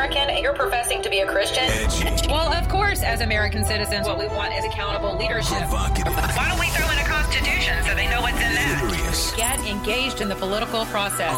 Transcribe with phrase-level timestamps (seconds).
[0.00, 1.68] American and you're professing to be a Christian,
[2.30, 5.60] Well, of course, as American citizens, what we want is accountable leadership.
[5.68, 9.34] Why don't we throw in a constitution so they know what's in that?
[9.36, 11.36] Get engaged in the political process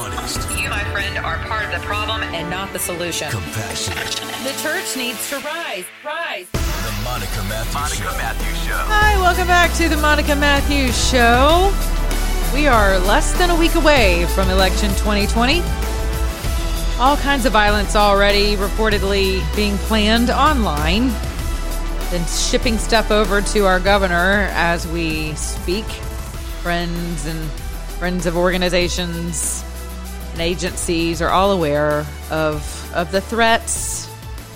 [0.56, 2.22] You, my friend, are part of the problem.
[2.22, 3.32] and not the solution.
[3.32, 5.84] The church needs to rise.
[6.04, 6.46] Rise.
[6.52, 8.78] The Monica Matthews Show.
[8.78, 11.74] Hi, welcome back to the Monica Matthews Show.
[12.54, 15.91] We are less than a week away from election 2020.
[17.02, 21.08] All kinds of violence already reportedly being planned online.
[22.10, 25.84] Then shipping stuff over to our governor as we speak.
[26.62, 27.50] Friends and
[27.98, 29.64] friends of organizations
[30.30, 34.08] and agencies are all aware of of the threats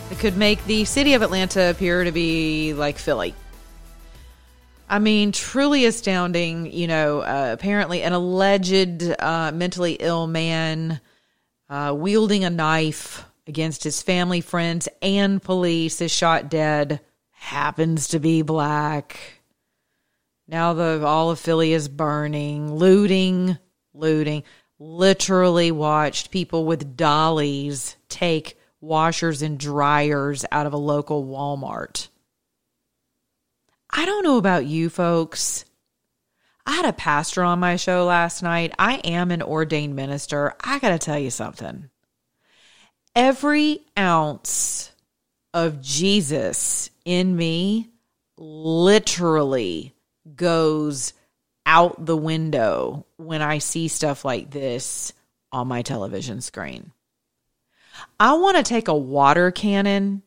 [0.08, 3.34] that could make the city of Atlanta appear to be like Philly.
[4.88, 6.72] I mean, truly astounding.
[6.72, 11.00] You know, uh, apparently an alleged uh, mentally ill man
[11.68, 17.00] uh, wielding a knife against his family, friends, and police is shot dead.
[17.30, 19.18] Happens to be black.
[20.48, 23.58] Now the all of Philly is burning, looting,
[23.94, 24.44] looting.
[24.78, 32.08] Literally watched people with dollies take washers and dryers out of a local Walmart.
[33.90, 35.64] I don't know about you folks.
[36.66, 38.72] I had a pastor on my show last night.
[38.78, 40.54] I am an ordained minister.
[40.60, 41.88] I got to tell you something.
[43.14, 44.90] Every ounce
[45.54, 47.88] of Jesus in me
[48.36, 49.94] literally
[50.34, 51.12] goes
[51.64, 55.12] out the window when I see stuff like this
[55.52, 56.92] on my television screen.
[58.18, 60.22] I want to take a water cannon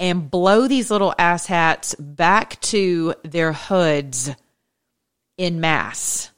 [0.00, 4.30] and blow these little asshats back to their hoods
[5.36, 6.30] in mass.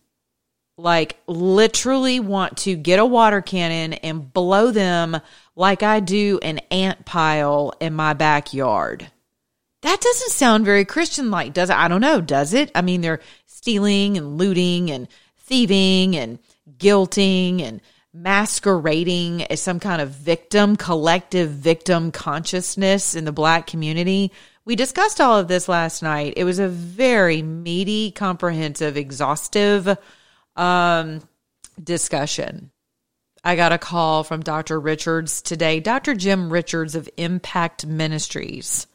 [0.76, 5.20] Like, literally want to get a water cannon and blow them
[5.54, 9.10] like I do an ant pile in my backyard.
[9.82, 11.76] That doesn't sound very Christian like, does it?
[11.76, 12.20] I don't know.
[12.20, 12.70] Does it?
[12.74, 16.38] I mean, they're stealing and looting and thieving and
[16.78, 17.80] guilting and
[18.12, 24.32] masquerading as some kind of victim, collective victim consciousness in the black community.
[24.64, 26.34] We discussed all of this last night.
[26.36, 29.98] It was a very meaty, comprehensive, exhaustive
[30.56, 31.20] um,
[31.82, 32.70] discussion.
[33.44, 34.80] I got a call from Dr.
[34.80, 35.80] Richards today.
[35.80, 36.14] Dr.
[36.14, 38.86] Jim Richards of Impact Ministries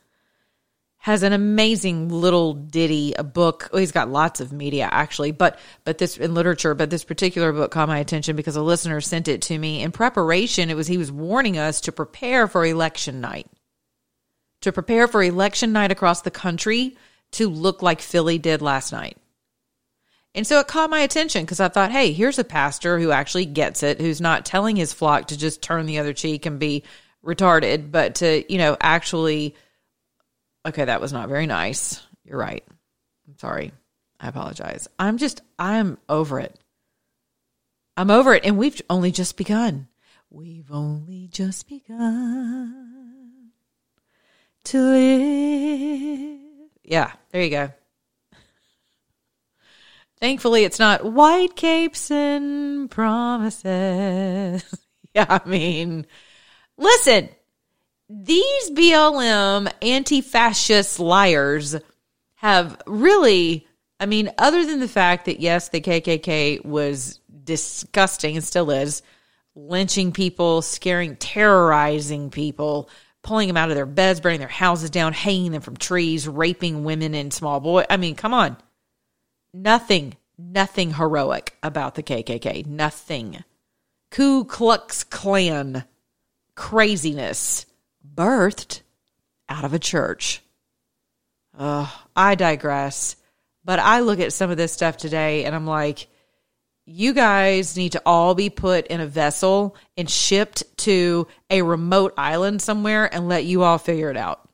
[1.01, 3.69] has an amazing little ditty, a book.
[3.71, 7.53] Well, he's got lots of media actually, but but this in literature, but this particular
[7.53, 10.69] book caught my attention because a listener sent it to me in preparation.
[10.69, 13.47] It was he was warning us to prepare for election night,
[14.61, 16.97] to prepare for election night across the country
[17.31, 19.17] to look like Philly did last night.
[20.35, 23.45] And so it caught my attention because I thought, hey, here's a pastor who actually
[23.45, 26.83] gets it, who's not telling his flock to just turn the other cheek and be
[27.25, 29.55] retarded, but to, you know, actually
[30.67, 32.01] Okay, that was not very nice.
[32.25, 32.63] You're right.
[33.27, 33.71] I'm sorry.
[34.19, 34.87] I apologize.
[34.99, 36.57] I'm just, I'm over it.
[37.95, 38.45] I'm over it.
[38.45, 39.87] And we've only just begun.
[40.29, 42.98] We've only just begun
[44.65, 46.39] to live.
[46.83, 47.71] Yeah, there you go.
[50.19, 54.63] Thankfully, it's not white capes and promises.
[55.13, 56.05] yeah, I mean,
[56.77, 57.29] listen,
[58.09, 61.75] these BLM anti fascist liars
[62.35, 63.65] have really,
[63.99, 69.01] I mean, other than the fact that, yes, the KKK was disgusting and still is,
[69.55, 72.89] lynching people, scaring, terrorizing people,
[73.29, 76.83] pulling them out of their beds, burning their houses down, hanging them from trees, raping
[76.83, 77.85] women and small boys.
[77.87, 78.57] I mean, come on.
[79.53, 82.65] Nothing, nothing heroic about the KKK.
[82.65, 83.43] Nothing.
[84.09, 85.83] Ku Klux Klan
[86.55, 87.67] craziness
[88.15, 88.81] birthed
[89.47, 90.41] out of a church.
[91.55, 93.15] I digress.
[93.63, 96.07] But I look at some of this stuff today and I'm like,
[96.91, 102.15] you guys need to all be put in a vessel and shipped to a remote
[102.17, 104.49] island somewhere and let you all figure it out.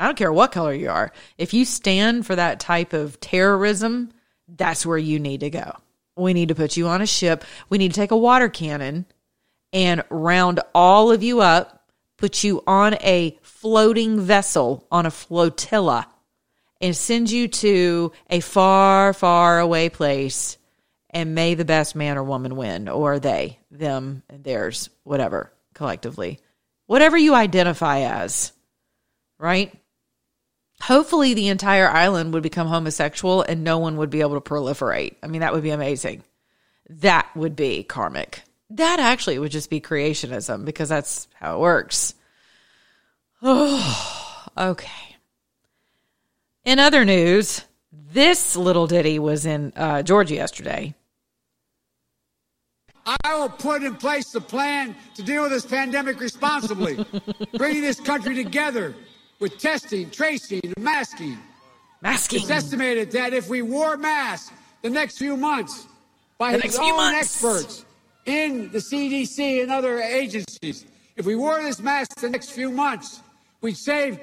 [0.00, 1.12] I don't care what color you are.
[1.38, 4.10] If you stand for that type of terrorism,
[4.48, 5.76] that's where you need to go.
[6.16, 7.44] We need to put you on a ship.
[7.68, 9.06] We need to take a water cannon
[9.72, 16.08] and round all of you up, put you on a floating vessel on a flotilla,
[16.80, 20.56] and send you to a far, far away place.
[21.10, 26.38] And may the best man or woman win, or they, them, and theirs, whatever, collectively.
[26.86, 28.52] Whatever you identify as,
[29.38, 29.74] right?
[30.82, 35.16] Hopefully, the entire island would become homosexual and no one would be able to proliferate.
[35.22, 36.22] I mean, that would be amazing.
[36.88, 38.42] That would be karmic.
[38.70, 42.14] That actually would just be creationism because that's how it works.
[43.42, 45.16] Oh, okay.
[46.64, 50.94] In other news, this little ditty was in uh, Georgia yesterday.
[53.06, 57.04] I will put in place a plan to deal with this pandemic responsibly,
[57.56, 58.94] bringing this country together
[59.38, 61.38] with testing, tracing, and masking.
[62.02, 62.40] Masking.
[62.40, 64.52] It's estimated that if we wore masks
[64.82, 65.86] the next few months
[66.38, 67.18] by The his own months.
[67.44, 67.84] experts
[68.26, 70.86] in the CDC and other agencies,
[71.16, 73.20] if we wore this mask the next few months,
[73.60, 74.18] we'd save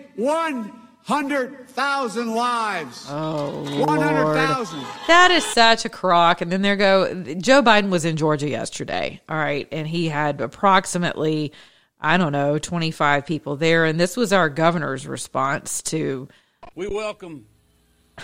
[1.07, 3.05] 100,000 lives.
[3.09, 4.79] Oh, 100,000.
[5.07, 6.41] That is such a crock.
[6.41, 9.21] And then there go Joe Biden was in Georgia yesterday.
[9.29, 9.69] All right.
[9.71, 11.53] And he had approximately,
[12.01, 13.85] I don't know, 25 people there.
[13.85, 16.27] And this was our governor's response to
[16.75, 17.45] We welcome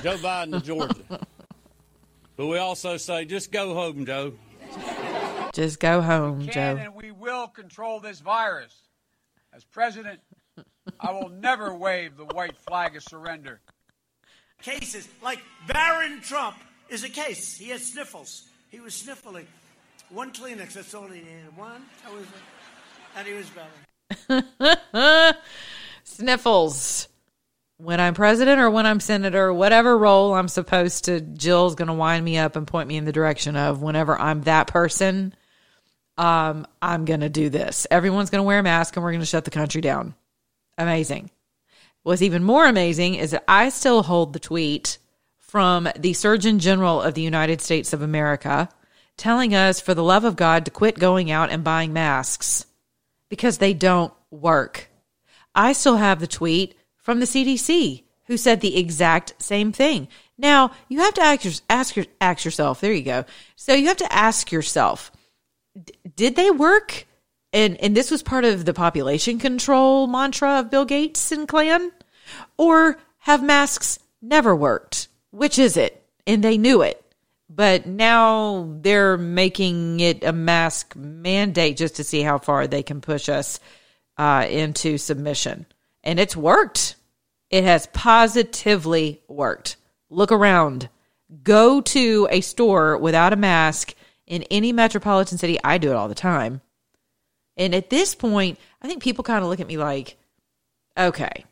[0.01, 1.03] Joe Biden to Georgia.
[2.35, 4.33] but we also say, just go home, Joe.
[5.53, 6.83] just go home, can Joe.
[6.83, 8.75] and we will control this virus.
[9.53, 10.19] As president,
[10.99, 13.59] I will never wave the white flag of surrender.
[14.61, 15.07] cases.
[15.21, 16.57] Like Barron Trump
[16.89, 17.57] is a case.
[17.57, 18.43] He had sniffles.
[18.69, 19.47] He was sniffling.
[20.09, 21.55] One Kleenex, that's all he needed.
[21.57, 23.17] One, that was it.
[23.17, 23.49] And he was
[24.29, 25.37] better.
[26.03, 27.07] Sniffles.
[27.77, 31.93] When I'm president or when I'm senator, whatever role I'm supposed to, Jill's going to
[31.93, 35.33] wind me up and point me in the direction of whenever I'm that person,
[36.17, 37.87] um, I'm going to do this.
[37.89, 40.13] Everyone's going to wear a mask and we're going to shut the country down.
[40.77, 41.29] Amazing.
[42.03, 44.97] What's even more amazing is that I still hold the tweet
[45.37, 48.69] from the Surgeon General of the United States of America
[49.15, 52.65] telling us, for the love of God, to quit going out and buying masks
[53.29, 54.89] because they don't work.
[55.55, 60.07] I still have the tweet from the CDC who said the exact same thing.
[60.37, 63.25] Now, you have to ask, ask, ask yourself, there you go.
[63.55, 65.11] So you have to ask yourself,
[66.15, 67.05] did they work?
[67.53, 71.91] And, and this was part of the population control mantra of Bill Gates and clan?
[72.57, 75.07] Or have masks never worked?
[75.29, 76.03] Which is it?
[76.25, 76.99] And they knew it.
[77.47, 83.01] But now they're making it a mask mandate just to see how far they can
[83.01, 83.59] push us
[84.17, 85.67] uh, into submission.
[86.03, 86.95] And it's worked.
[87.51, 89.77] It has positively worked.
[90.09, 90.89] Look around.
[91.43, 93.93] Go to a store without a mask
[94.25, 95.59] in any metropolitan city.
[95.63, 96.61] I do it all the time.
[97.57, 100.17] And at this point, I think people kind of look at me like,
[100.97, 101.45] okay,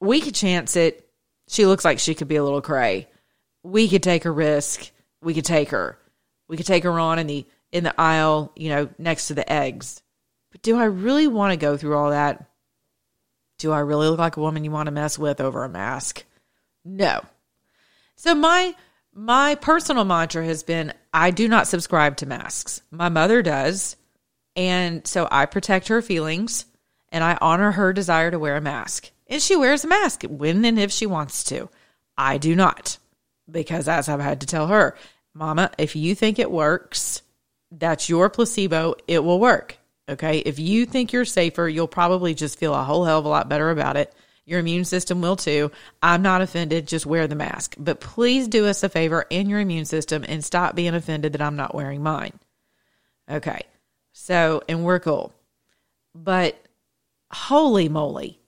[0.00, 1.08] we could chance it.
[1.48, 3.08] She looks like she could be a little cray.
[3.62, 4.90] We could take a risk.
[5.22, 5.98] We could take her.
[6.48, 9.50] We could take her on in the in the aisle, you know, next to the
[9.50, 10.02] eggs.
[10.50, 12.48] But do I really want to go through all that?
[13.58, 16.24] Do I really look like a woman you want to mess with over a mask?
[16.84, 17.20] No.
[18.16, 18.74] So my
[19.12, 22.82] my personal mantra has been I do not subscribe to masks.
[22.90, 23.96] My mother does.
[24.58, 26.66] And so I protect her feelings
[27.10, 29.12] and I honor her desire to wear a mask.
[29.28, 31.68] And she wears a mask when and if she wants to.
[32.16, 32.98] I do not.
[33.48, 34.96] Because as I've had to tell her,
[35.32, 37.22] Mama, if you think it works,
[37.70, 38.96] that's your placebo.
[39.06, 39.78] It will work.
[40.08, 40.38] Okay.
[40.38, 43.48] If you think you're safer, you'll probably just feel a whole hell of a lot
[43.48, 44.12] better about it.
[44.44, 45.70] Your immune system will too.
[46.02, 46.88] I'm not offended.
[46.88, 47.76] Just wear the mask.
[47.78, 51.42] But please do us a favor in your immune system and stop being offended that
[51.42, 52.32] I'm not wearing mine.
[53.30, 53.60] Okay.
[54.20, 55.32] So, and we're cool.
[56.12, 56.60] But
[57.32, 58.40] holy moly,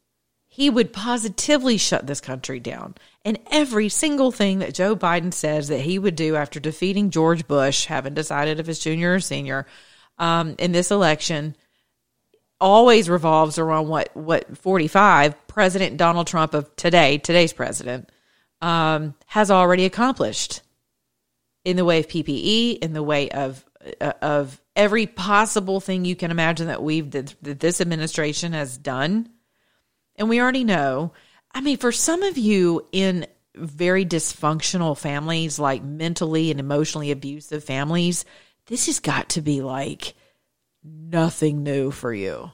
[0.48, 2.96] he would positively shut this country down.
[3.24, 7.46] And every single thing that Joe Biden says that he would do after defeating George
[7.46, 9.64] Bush, having decided if it's junior or senior,
[10.18, 11.56] um, in this election,
[12.60, 18.10] always revolves around what what 45 President Donald Trump of today, today's president,
[18.60, 20.62] um, has already accomplished
[21.64, 23.64] in the way of PPE, in the way of
[24.00, 28.78] uh, of every possible thing you can imagine that we've that, that this administration has
[28.78, 29.28] done.
[30.16, 31.12] And we already know.
[31.52, 37.64] I mean, for some of you in very dysfunctional families, like mentally and emotionally abusive
[37.64, 38.24] families,
[38.66, 40.14] this has got to be like
[40.84, 42.50] nothing new for you.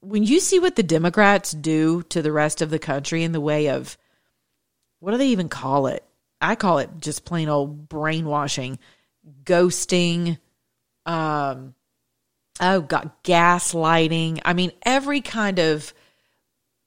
[0.00, 3.40] When you see what the Democrats do to the rest of the country in the
[3.40, 3.98] way of
[4.98, 6.04] what do they even call it?
[6.40, 8.78] I call it just plain old brainwashing,
[9.44, 10.38] ghosting,
[11.06, 11.74] um,
[12.60, 14.40] oh god, gaslighting.
[14.44, 15.92] I mean, every kind of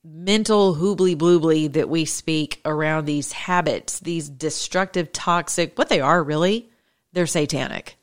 [0.04, 6.24] mental hoobly bloobly that we speak around these habits, these destructive, toxic, what they are
[6.24, 6.70] really,
[7.14, 7.98] they're satanic.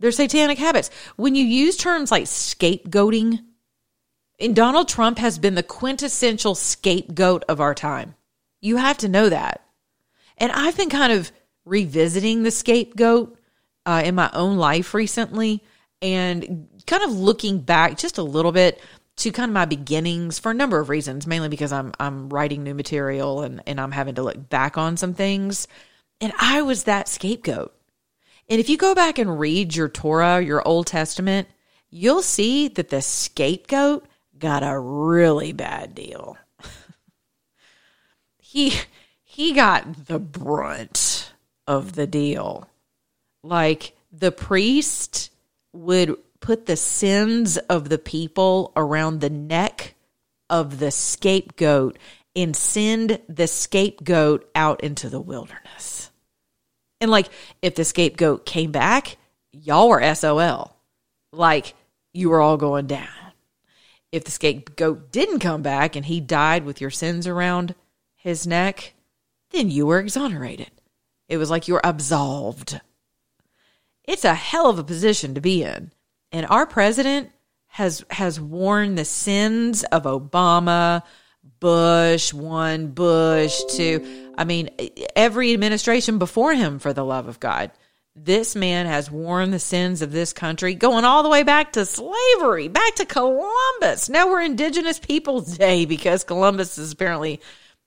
[0.00, 0.90] They're satanic habits.
[1.16, 3.40] When you use terms like scapegoating,
[4.38, 8.14] and Donald Trump has been the quintessential scapegoat of our time.
[8.60, 9.62] You have to know that.
[10.36, 11.32] And I've been kind of
[11.64, 13.38] revisiting the scapegoat
[13.86, 15.62] uh, in my own life recently
[16.02, 18.80] and kind of looking back just a little bit
[19.16, 22.62] to kind of my beginnings for a number of reasons, mainly because I'm I'm writing
[22.62, 25.66] new material and, and I'm having to look back on some things.
[26.20, 27.74] And I was that scapegoat.
[28.48, 31.48] And if you go back and read your Torah, your Old Testament,
[31.90, 34.06] you'll see that the scapegoat
[34.38, 36.36] got a really bad deal.
[38.38, 38.74] he
[39.22, 41.32] he got the brunt
[41.66, 42.68] of the deal.
[43.46, 45.30] Like the priest
[45.72, 49.94] would put the sins of the people around the neck
[50.50, 51.96] of the scapegoat
[52.34, 56.10] and send the scapegoat out into the wilderness.
[57.00, 57.28] And like
[57.62, 59.16] if the scapegoat came back,
[59.52, 60.76] y'all were SOL.
[61.32, 61.74] Like
[62.12, 63.08] you were all going down.
[64.10, 67.76] If the scapegoat didn't come back and he died with your sins around
[68.16, 68.94] his neck,
[69.50, 70.70] then you were exonerated.
[71.28, 72.80] It was like you were absolved.
[74.06, 75.92] It's a hell of a position to be in.
[76.32, 77.30] And our president
[77.68, 81.02] has has worn the sins of Obama,
[81.60, 84.32] Bush, one, Bush, two.
[84.38, 84.70] I mean,
[85.14, 87.70] every administration before him for the love of God.
[88.18, 91.84] This man has worn the sins of this country, going all the way back to
[91.84, 94.08] slavery, back to Columbus.
[94.08, 97.42] Now we're Indigenous Peoples Day because Columbus is apparently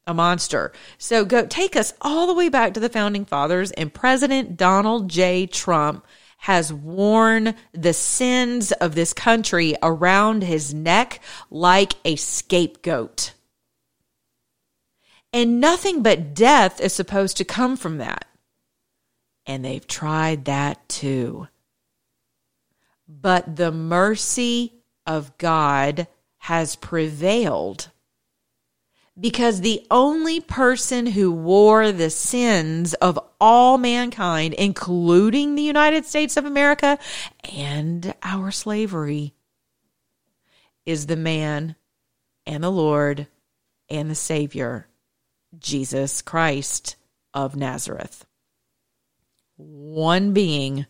[0.09, 0.73] a monster.
[0.97, 5.07] So go take us all the way back to the founding fathers and President Donald
[5.07, 5.45] J.
[5.45, 6.05] Trump
[6.39, 13.33] has worn the sins of this country around his neck like a scapegoat.
[15.31, 18.25] And nothing but death is supposed to come from that.
[19.45, 21.47] And they've tried that too.
[23.07, 24.73] But the mercy
[25.05, 26.07] of God
[26.39, 27.89] has prevailed
[29.19, 36.37] because the only person who wore the sins of all mankind, including the United States
[36.37, 36.97] of America
[37.55, 39.33] and our slavery,
[40.85, 41.75] is the man
[42.45, 43.27] and the Lord
[43.89, 44.87] and the Savior,
[45.57, 46.95] Jesus Christ
[47.33, 48.25] of Nazareth.
[49.57, 50.85] One being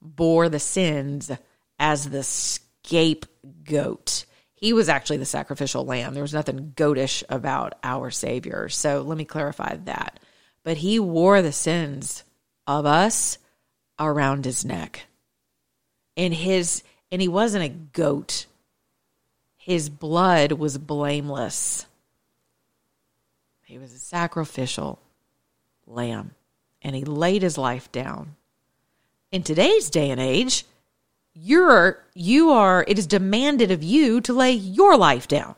[0.00, 1.30] bore the sins
[1.78, 4.24] as the scapegoat
[4.60, 6.14] he was actually the sacrificial lamb.
[6.14, 8.68] There was nothing goatish about our Savior.
[8.68, 10.18] So let me clarify that.
[10.64, 12.24] But he wore the sins
[12.66, 13.38] of us
[14.00, 15.06] around his neck.
[16.16, 18.46] And his and he wasn't a goat.
[19.56, 21.86] His blood was blameless.
[23.62, 24.98] He was a sacrificial
[25.86, 26.32] lamb
[26.82, 28.34] and he laid his life down.
[29.30, 30.64] In today's day and age,
[31.40, 35.54] you're you are it is demanded of you to lay your life down.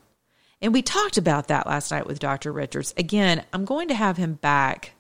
[0.62, 2.52] And we talked about that last night with Dr.
[2.52, 2.92] Richards.
[2.98, 4.92] Again, I'm going to have him back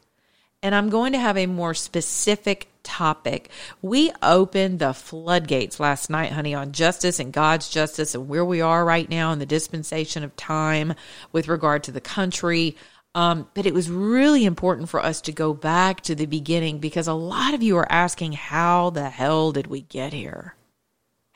[0.62, 3.50] and I'm going to have a more specific topic.
[3.82, 8.60] We opened the floodgates last night, honey, on justice and God's justice and where we
[8.60, 10.94] are right now in the dispensation of time
[11.32, 12.76] with regard to the country.
[13.14, 17.08] Um, but it was really important for us to go back to the beginning because
[17.08, 20.54] a lot of you are asking, how the hell did we get here?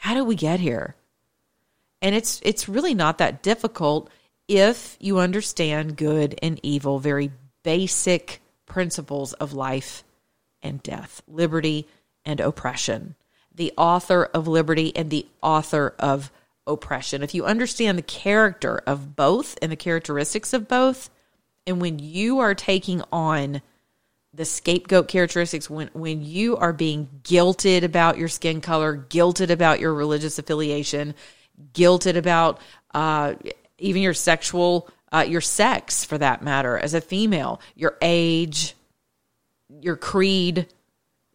[0.05, 0.97] How did we get here?
[2.03, 4.11] And it's it's really not that difficult
[4.47, 7.33] if you understand good and evil, very
[7.63, 10.05] basic principles of life
[10.63, 11.89] and death, liberty
[12.23, 13.15] and oppression.
[13.55, 16.31] The author of liberty and the author of
[16.67, 17.23] oppression.
[17.23, 21.09] If you understand the character of both and the characteristics of both,
[21.67, 23.63] and when you are taking on
[24.35, 29.81] the scapegoat characteristics when when you are being guilted about your skin color, guilted about
[29.81, 31.15] your religious affiliation,
[31.73, 32.61] guilted about
[32.93, 33.35] uh,
[33.79, 38.75] even your sexual uh, your sex for that matter as a female, your age,
[39.81, 40.67] your creed,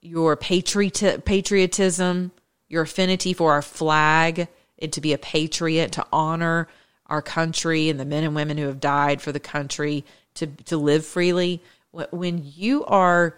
[0.01, 2.31] your patriot patriotism,
[2.67, 4.47] your affinity for our flag,
[4.79, 6.67] and to be a patriot, to honor
[7.05, 10.03] our country and the men and women who have died for the country,
[10.33, 13.35] to to live freely when you are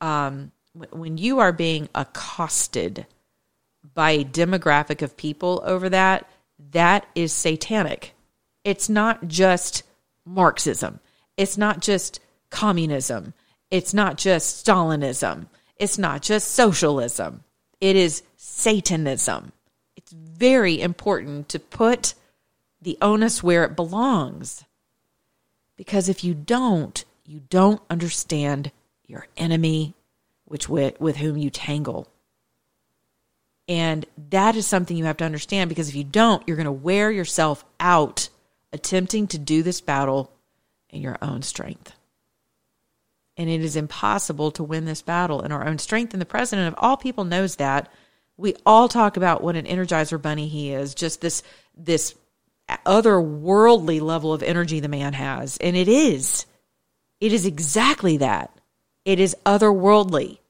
[0.00, 0.52] um,
[0.90, 3.06] when you are being accosted
[3.94, 6.28] by a demographic of people over that,
[6.72, 8.14] that is satanic.
[8.64, 9.82] It's not just
[10.24, 11.00] Marxism.
[11.36, 12.20] It's not just
[12.50, 13.34] communism.
[13.70, 15.46] It's not just Stalinism.
[15.76, 17.44] It's not just socialism.
[17.80, 19.52] It is Satanism.
[19.96, 22.14] It's very important to put
[22.80, 24.64] the onus where it belongs.
[25.76, 28.70] Because if you don't, you don't understand
[29.06, 29.94] your enemy,
[30.44, 32.08] which with, with whom you tangle.
[33.68, 36.72] And that is something you have to understand because if you don't, you're going to
[36.72, 38.28] wear yourself out
[38.72, 40.30] attempting to do this battle
[40.90, 41.92] in your own strength.
[43.36, 46.12] And it is impossible to win this battle in our own strength.
[46.12, 47.90] And the president of all people knows that.
[48.36, 51.42] We all talk about what an energizer bunny he is, just this
[51.76, 52.14] this
[52.86, 55.56] otherworldly level of energy the man has.
[55.58, 56.46] And it is.
[57.24, 58.50] It is exactly that.
[59.06, 60.40] It is otherworldly.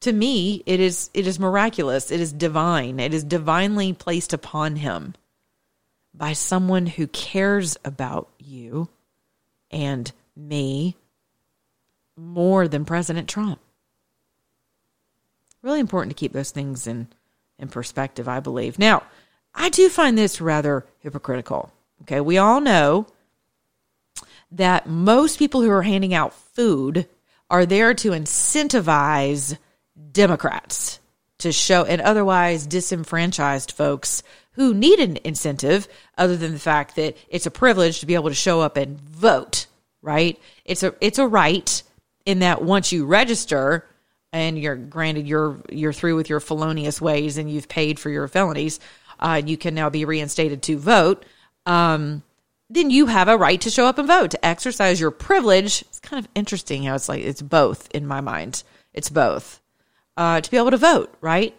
[0.00, 2.10] To me, it is it is miraculous.
[2.10, 2.98] It is divine.
[2.98, 5.12] It is divinely placed upon him
[6.14, 8.88] by someone who cares about you
[9.70, 10.96] and me
[12.16, 13.60] more than President Trump.
[15.60, 17.08] Really important to keep those things in,
[17.58, 18.78] in perspective, I believe.
[18.78, 19.02] Now,
[19.54, 21.74] I do find this rather hypocritical.
[22.02, 23.06] Okay, we all know
[24.54, 27.06] that most people who are handing out food
[27.50, 29.56] are there to incentivize
[30.12, 30.98] Democrats
[31.38, 37.16] to show and otherwise disenfranchised folks who need an incentive other than the fact that
[37.28, 39.66] it's a privilege to be able to show up and vote,
[40.00, 40.40] right?
[40.64, 41.82] It's a it's a right
[42.24, 43.86] in that once you register
[44.32, 48.26] and you're granted you're you're through with your felonious ways and you've paid for your
[48.28, 48.80] felonies,
[49.20, 51.24] uh, you can now be reinstated to vote.
[51.66, 52.23] Um,
[52.70, 55.82] then you have a right to show up and vote to exercise your privilege.
[55.82, 58.62] It's kind of interesting how it's like it's both in my mind.
[58.92, 59.60] It's both
[60.16, 61.54] uh, to be able to vote, right?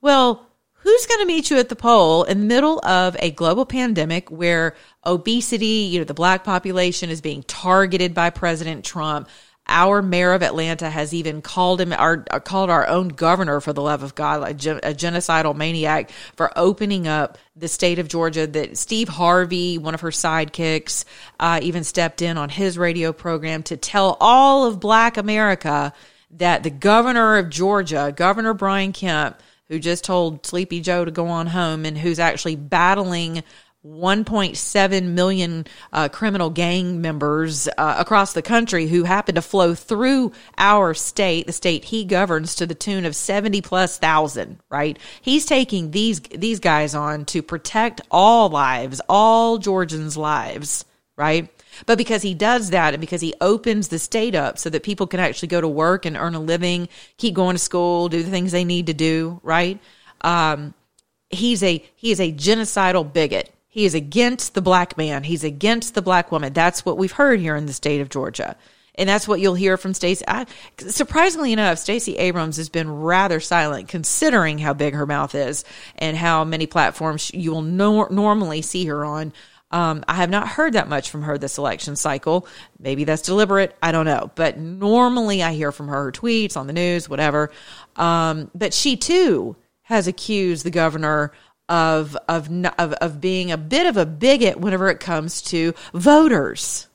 [0.00, 3.66] Well, who's going to meet you at the poll in the middle of a global
[3.66, 9.28] pandemic where obesity, you know, the black population is being targeted by President Trump?
[9.72, 13.80] Our mayor of Atlanta has even called him our called our own governor for the
[13.80, 18.48] love of God a, a genocidal maniac for opening up the state of Georgia.
[18.48, 21.04] That Steve Harvey, one of her sidekicks,
[21.38, 25.92] uh, even stepped in on his radio program to tell all of Black America
[26.32, 31.28] that the governor of Georgia, Governor Brian Kemp, who just told Sleepy Joe to go
[31.28, 33.44] on home and who's actually battling
[33.86, 40.32] 1.7 million uh, criminal gang members uh, across the country who happen to flow through
[40.58, 44.60] our state, the state he governs, to the tune of 70 plus thousand.
[44.68, 44.98] Right?
[45.22, 50.84] He's taking these these guys on to protect all lives, all Georgians' lives.
[51.16, 51.50] Right?
[51.86, 55.06] But because he does that and because he opens the state up so that people
[55.06, 58.30] can actually go to work and earn a living, keep going to school, do the
[58.30, 59.78] things they need to do, right?
[60.20, 60.74] Um,
[61.30, 63.50] he's a he is a genocidal bigot.
[63.70, 65.22] He is against the black man.
[65.22, 66.52] He's against the black woman.
[66.52, 68.56] That's what we've heard here in the state of Georgia.
[68.96, 70.24] And that's what you'll hear from Stacey.
[70.78, 75.64] Surprisingly enough, Stacey Abrams has been rather silent considering how big her mouth is
[75.96, 79.32] and how many platforms you will no- normally see her on.
[79.70, 82.48] Um, I have not heard that much from her this election cycle.
[82.80, 83.76] Maybe that's deliberate.
[83.80, 84.32] I don't know.
[84.34, 87.52] But normally I hear from her, her tweets on the news, whatever.
[87.94, 91.32] Um, but she too has accused the governor
[91.70, 96.88] of, of, of, of being a bit of a bigot whenever it comes to voters,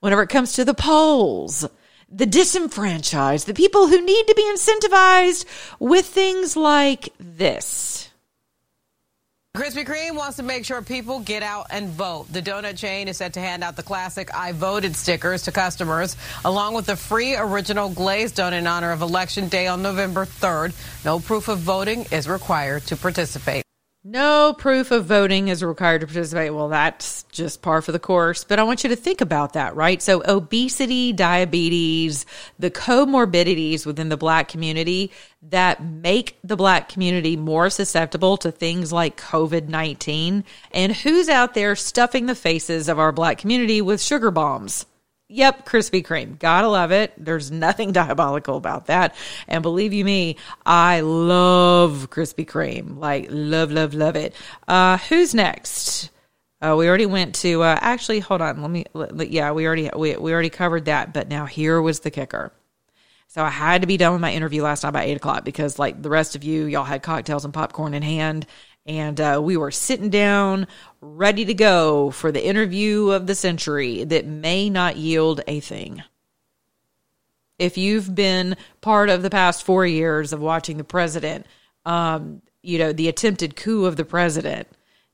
[0.00, 1.66] whenever it comes to the polls
[2.14, 5.46] the disenfranchised, the people who need to be incentivized
[5.80, 8.10] with things like this.
[9.54, 12.26] Krispy Kreme wants to make sure people get out and vote.
[12.32, 16.16] The donut chain is set to hand out the classic I voted stickers to customers,
[16.42, 20.72] along with the free original glazed donut in honor of Election Day on November 3rd.
[21.04, 23.62] No proof of voting is required to participate.
[24.04, 26.52] No proof of voting is required to participate.
[26.52, 28.42] Well, that's just par for the course.
[28.42, 30.02] But I want you to think about that, right?
[30.02, 32.26] So, obesity, diabetes,
[32.58, 35.12] the comorbidities within the black community
[35.42, 40.42] that make the black community more susceptible to things like COVID 19.
[40.72, 44.84] And who's out there stuffing the faces of our black community with sugar bombs?
[45.32, 46.38] Yep, Krispy Kreme.
[46.38, 47.14] Gotta love it.
[47.16, 49.14] There's nothing diabolical about that.
[49.48, 52.98] And believe you me, I love Krispy Kreme.
[52.98, 54.34] Like, love, love, love it.
[54.68, 56.10] Uh, who's next?
[56.60, 58.60] Uh, we already went to, uh, actually, hold on.
[58.60, 61.14] Let me, let, yeah, we already, we, we already covered that.
[61.14, 62.52] But now here was the kicker.
[63.26, 65.78] So I had to be done with my interview last night by eight o'clock because,
[65.78, 68.46] like the rest of you, y'all had cocktails and popcorn in hand,
[68.86, 70.66] and uh, we were sitting down
[71.00, 76.02] ready to go for the interview of the century that may not yield a thing.
[77.58, 81.46] If you've been part of the past four years of watching the president,
[81.84, 84.68] um, you know, the attempted coup of the president,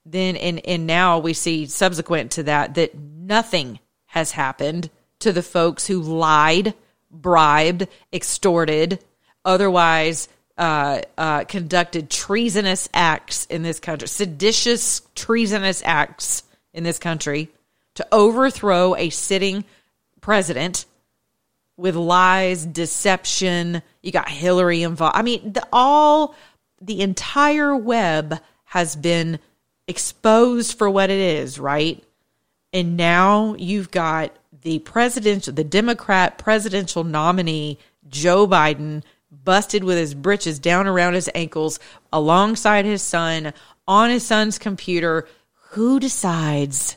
[0.06, 5.42] then and and now we see subsequent to that that nothing has happened to the
[5.42, 6.72] folks who lied,
[7.10, 9.04] bribed, extorted,
[9.44, 16.42] otherwise uh, uh, conducted treasonous acts in this country, seditious, treasonous acts
[16.74, 17.48] in this country
[17.94, 19.64] to overthrow a sitting
[20.20, 20.84] president
[21.76, 23.82] with lies, deception.
[24.02, 25.16] You got Hillary involved.
[25.16, 26.34] I mean, the, all
[26.80, 29.38] the entire web has been
[29.86, 32.02] exposed for what it is, right?
[32.72, 40.14] And now you've got the presidential, the Democrat presidential nominee, Joe Biden, busted with his
[40.14, 41.78] britches down around his ankles
[42.12, 43.52] alongside his son
[43.86, 45.26] on his son's computer.
[45.72, 46.96] Who decides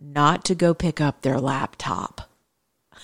[0.00, 2.28] not to go pick up their laptop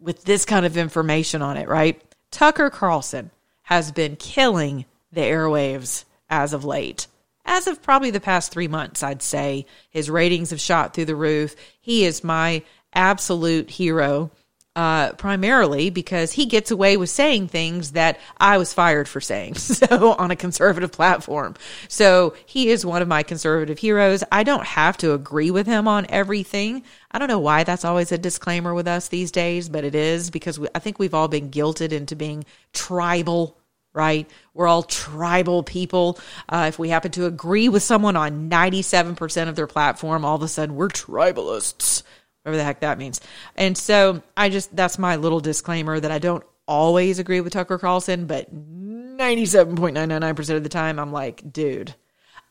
[0.00, 2.02] with this kind of information on it, right?
[2.30, 3.30] Tucker Carlson
[3.62, 7.06] has been killing the airwaves as of late.
[7.44, 11.16] As of probably the past three months, I'd say his ratings have shot through the
[11.16, 11.54] roof.
[11.80, 12.62] He is my
[12.94, 14.30] absolute hero
[14.74, 19.56] uh, primarily because he gets away with saying things that I was fired for saying.
[19.82, 21.54] So on a conservative platform.
[21.88, 24.22] So he is one of my conservative heroes.
[24.30, 26.84] I don't have to agree with him on everything.
[27.10, 30.30] I don't know why that's always a disclaimer with us these days, but it is
[30.30, 33.56] because we, I think we've all been guilted into being tribal
[33.94, 34.30] right?
[34.54, 36.18] We're all tribal people.
[36.48, 40.42] Uh, if we happen to agree with someone on 97% of their platform, all of
[40.42, 42.02] a sudden we're tribalists
[42.42, 43.20] whatever the heck that means.
[43.56, 47.78] And so I just, that's my little disclaimer that I don't always agree with Tucker
[47.78, 51.94] Carlson, but 97.999% of the time, I'm like, dude,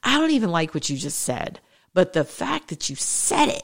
[0.04, 1.60] I don't even like what you just said.
[1.94, 3.64] But the fact that you said it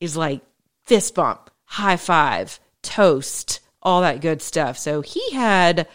[0.00, 0.42] is like
[0.84, 4.78] fist bump, high five, toast, all that good stuff.
[4.78, 5.86] So he had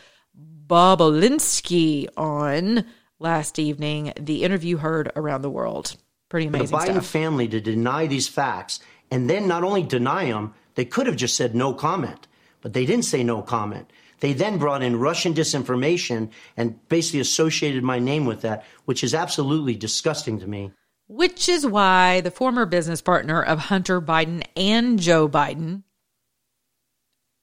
[0.67, 2.85] Bobulinski on
[3.19, 4.13] last evening.
[4.17, 5.97] The interview heard around the world.
[6.29, 6.67] Pretty amazing.
[6.67, 7.07] The Biden stuff.
[7.07, 8.79] family to deny these facts
[9.11, 12.27] and then not only deny them, they could have just said no comment,
[12.61, 13.91] but they didn't say no comment.
[14.21, 19.13] They then brought in Russian disinformation and basically associated my name with that, which is
[19.13, 20.71] absolutely disgusting to me.
[21.07, 25.83] Which is why the former business partner of Hunter Biden and Joe Biden,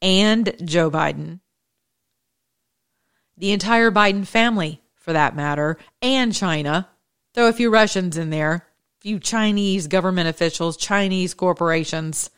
[0.00, 1.40] and Joe Biden,
[3.37, 6.88] the entire Biden family for that matter, and China,
[7.35, 8.67] throw a few Russians in there,
[9.01, 12.31] few Chinese government officials, Chinese corporations,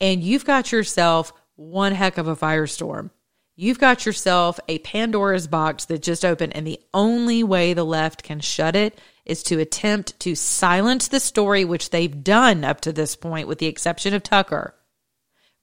[0.00, 3.10] and you've got yourself one heck of a firestorm.
[3.58, 8.22] You've got yourself a Pandora's box that just opened, and the only way the left
[8.22, 12.92] can shut it is to attempt to silence the story, which they've done up to
[12.92, 14.74] this point, with the exception of Tucker.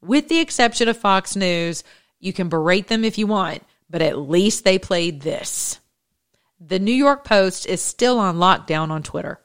[0.01, 1.83] With the exception of Fox News,
[2.19, 5.79] you can berate them if you want, but at least they played this.
[6.59, 9.39] The New York Post is still on lockdown on Twitter.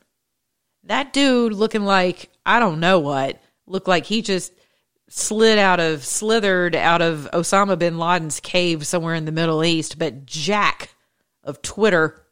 [0.89, 4.55] That dude looking like, I don't know what, looked like he just
[5.11, 9.99] slid out of, slithered out of Osama bin Laden's cave somewhere in the Middle East.
[9.99, 10.95] But Jack
[11.45, 12.25] of Twitter,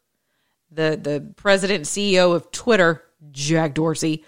[0.71, 4.25] the, the president and CEO of Twitter, Jack Dorsey,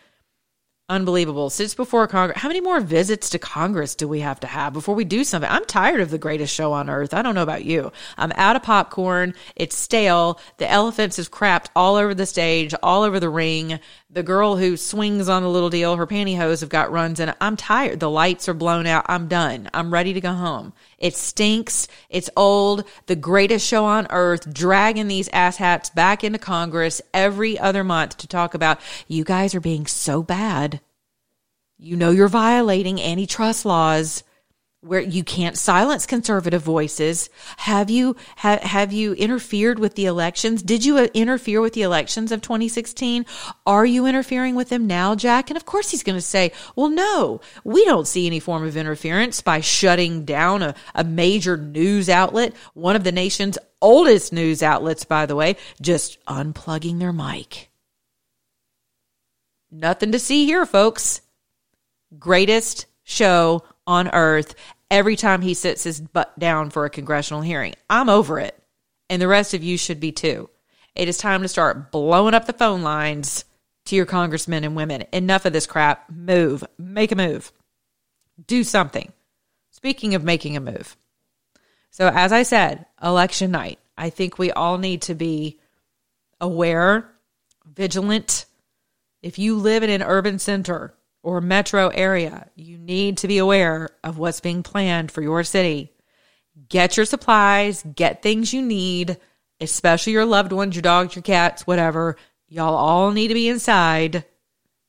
[0.90, 1.52] Unbelievable.
[1.52, 2.40] Sits before Congress.
[2.42, 5.50] How many more visits to Congress do we have to have before we do something?
[5.50, 7.14] I'm tired of the greatest show on earth.
[7.14, 7.92] I don't know about you.
[8.18, 9.36] I'm out of popcorn.
[9.56, 10.40] It's stale.
[10.58, 13.80] The elephants is crapped all over the stage, all over the ring.
[14.10, 17.32] The girl who swings on the little deal, her pantyhose have got runs in.
[17.40, 18.00] I'm tired.
[18.00, 19.06] The lights are blown out.
[19.08, 19.70] I'm done.
[19.76, 20.74] I'm ready to go home.
[21.00, 21.88] It stinks.
[22.10, 22.84] It's old.
[23.08, 28.28] The greatest show on earth, dragging these asshats back into Congress every other month to
[28.28, 30.82] talk about you guys are being so bad.
[31.78, 34.24] You know you're violating antitrust laws
[34.82, 37.30] where you can't silence conservative voices.
[37.58, 40.64] Have you ha, have you interfered with the elections?
[40.64, 43.26] Did you uh, interfere with the elections of 2016?
[43.66, 45.50] Are you interfering with them now, Jack?
[45.50, 48.78] And of course he's going to say, "Well, no, we don't see any form of
[48.78, 54.64] interference by shutting down a, a major news outlet, one of the nation's oldest news
[54.64, 57.70] outlets, by the way, just unplugging their mic."
[59.72, 61.22] Nothing to see here, folks.
[62.18, 64.54] Greatest show on earth
[64.92, 67.74] every time he sits his butt down for a congressional hearing.
[67.90, 68.56] I'm over it.
[69.10, 70.50] And the rest of you should be too.
[70.96, 73.46] It is time to start blowing up the phone lines
[73.86, 75.06] to your congressmen and women.
[75.12, 76.08] Enough of this crap.
[76.08, 76.64] Move.
[76.78, 77.52] Make a move.
[78.46, 79.12] Do something.
[79.72, 80.96] Speaking of making a move.
[81.90, 85.60] So, as I said, election night, I think we all need to be
[86.40, 87.10] aware,
[87.66, 88.46] vigilant.
[89.24, 93.90] If you live in an urban center, or metro area, you need to be aware
[94.04, 95.92] of what's being planned for your city.
[96.68, 99.18] Get your supplies, get things you need,
[99.60, 102.16] especially your loved ones, your dogs, your cats, whatever.
[102.48, 104.26] Y'all all need to be inside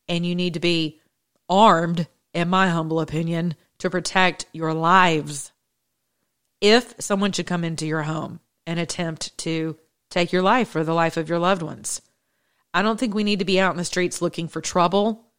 [0.09, 1.01] and you need to be
[1.49, 5.53] armed, in my humble opinion, to protect your lives.
[6.61, 9.77] If someone should come into your home and attempt to
[10.11, 12.03] take your life or the life of your loved ones,
[12.73, 15.30] I don't think we need to be out in the streets looking for trouble.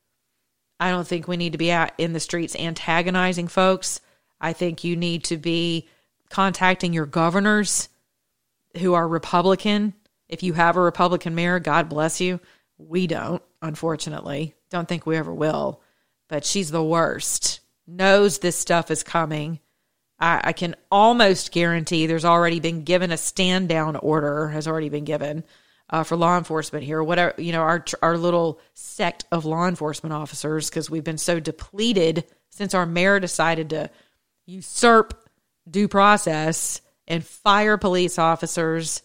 [0.82, 4.02] I don't think we need to be out in the streets antagonizing folks.
[4.42, 5.88] I think you need to be
[6.32, 7.88] contacting your governors
[8.80, 9.94] who are Republican.
[10.28, 12.40] If you have a Republican mayor, God bless you.
[12.80, 14.56] We don't, unfortunately.
[14.72, 15.84] Don't think we ever will.
[16.28, 17.60] But she's the worst.
[17.86, 19.60] Knows this stuff is coming.
[20.20, 24.90] I, I can almost guarantee there's already been given a stand down order, has already
[24.90, 25.44] been given
[25.92, 27.04] uh, for law enforcement here.
[27.04, 31.40] Whatever, you know, our, our little sect of law enforcement officers, because we've been so
[31.40, 33.90] depleted since our mayor decided to
[34.46, 35.30] usurp
[35.70, 39.02] due process and fire police officers,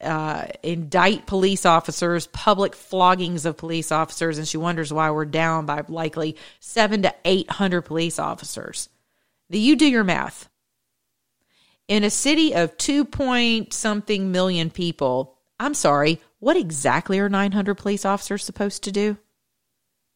[0.00, 5.66] uh, indict police officers, public floggings of police officers, and she wonders why we're down
[5.66, 8.88] by likely seven to eight hundred police officers.
[9.48, 10.48] Now you do your math.
[11.88, 17.74] In a city of two point something million people, I'm sorry, what exactly are 900
[17.76, 19.16] police officers supposed to do?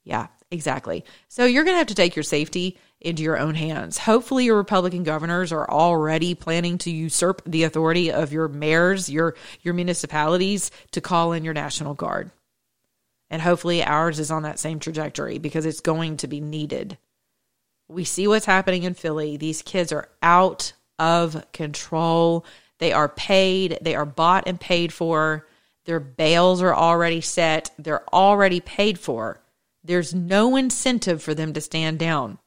[0.04, 1.04] Yeah, exactly.
[1.28, 3.96] So you're going to have to take your safety into your own hands.
[3.98, 9.36] Hopefully, your Republican governors are already planning to usurp the authority of your mayors, your
[9.62, 12.30] your municipalities to call in your National Guard.
[13.30, 16.98] And hopefully, ours is on that same trajectory because it's going to be needed.
[17.88, 19.36] We see what's happening in Philly.
[19.36, 22.44] These kids are out of control.
[22.80, 25.46] They are paid, they are bought and paid for.
[25.84, 29.40] Their bails are already set, they're already paid for.
[29.84, 32.38] There's no incentive for them to stand down.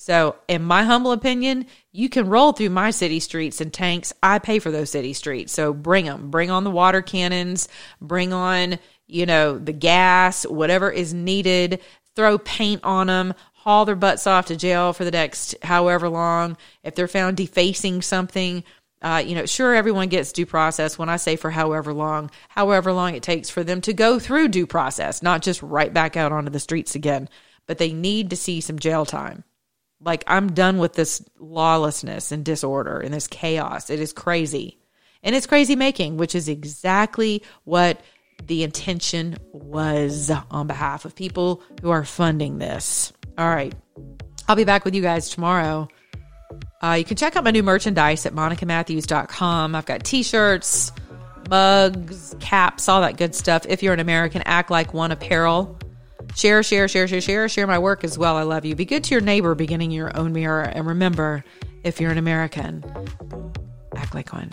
[0.00, 4.12] So, in my humble opinion, you can roll through my city streets and tanks.
[4.22, 5.52] I pay for those city streets.
[5.52, 6.30] So, bring them.
[6.30, 7.68] Bring on the water cannons.
[8.00, 11.80] Bring on, you know, the gas, whatever is needed.
[12.14, 13.34] Throw paint on them.
[13.54, 16.56] Haul their butts off to jail for the next however long.
[16.84, 18.62] If they're found defacing something,
[19.00, 20.98] uh, you know, sure, everyone gets due process.
[20.98, 24.48] When I say for however long, however long it takes for them to go through
[24.48, 27.28] due process, not just right back out onto the streets again,
[27.66, 29.44] but they need to see some jail time.
[30.00, 33.90] Like, I'm done with this lawlessness and disorder and this chaos.
[33.90, 34.78] It is crazy.
[35.22, 38.00] And it's crazy making, which is exactly what
[38.44, 43.12] the intention was on behalf of people who are funding this.
[43.36, 43.74] All right.
[44.46, 45.88] I'll be back with you guys tomorrow.
[46.80, 49.74] Uh, you can check out my new merchandise at monicamatthews.com.
[49.74, 50.92] I've got t shirts,
[51.50, 53.66] mugs, caps, all that good stuff.
[53.68, 55.76] If you're an American, act like one apparel.
[56.36, 58.36] Share, share, share, share, share, share my work as well.
[58.36, 58.76] I love you.
[58.76, 60.62] Be good to your neighbor, beginning your own mirror.
[60.62, 61.42] And remember,
[61.82, 62.84] if you're an American,
[63.96, 64.52] act like one.